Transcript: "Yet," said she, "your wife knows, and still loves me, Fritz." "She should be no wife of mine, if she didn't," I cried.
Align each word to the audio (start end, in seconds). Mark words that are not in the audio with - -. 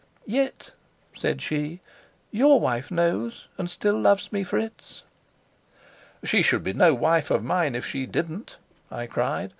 "Yet," 0.25 0.71
said 1.15 1.43
she, 1.43 1.79
"your 2.31 2.59
wife 2.59 2.89
knows, 2.89 3.47
and 3.59 3.69
still 3.69 3.99
loves 3.99 4.31
me, 4.31 4.43
Fritz." 4.43 5.03
"She 6.23 6.41
should 6.41 6.63
be 6.63 6.73
no 6.73 6.91
wife 6.95 7.29
of 7.29 7.43
mine, 7.43 7.75
if 7.75 7.85
she 7.85 8.07
didn't," 8.07 8.57
I 8.89 9.05
cried. 9.05 9.49